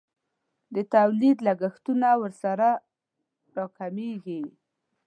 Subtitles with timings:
[0.75, 2.69] د تولید لګښتونه ورسره
[3.57, 4.41] راکمیږي.